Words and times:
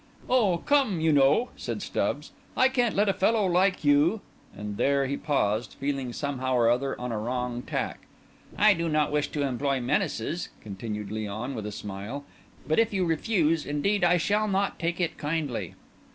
"Oh, 0.27 0.57
come, 0.57 0.99
you 0.99 1.11
know," 1.11 1.49
said 1.55 1.83
Stubbs, 1.83 2.31
"I 2.57 2.69
can't 2.69 2.95
let 2.95 3.07
a 3.07 3.13
fellow 3.13 3.45
like 3.45 3.83
you—" 3.83 4.21
And 4.57 4.77
there 4.77 5.05
he 5.05 5.15
paused, 5.15 5.75
feeling 5.79 6.11
somehow 6.11 6.55
or 6.55 6.71
other 6.71 6.99
on 6.99 7.11
a 7.11 7.19
wrong 7.19 7.61
tack. 7.61 8.07
"I 8.57 8.73
do 8.73 8.89
not 8.89 9.11
wish 9.11 9.27
to 9.27 9.43
employ 9.43 9.79
menaces," 9.79 10.49
continued 10.59 11.09
Léon, 11.09 11.53
with 11.53 11.67
a 11.67 11.71
smile; 11.71 12.23
"but 12.67 12.79
if 12.79 12.91
you 12.91 13.05
refuse, 13.05 13.63
indeed 13.63 14.03
I 14.03 14.17
shall 14.17 14.47
not 14.47 14.79
take 14.79 14.99
it 14.99 15.19
kindly." 15.19 15.75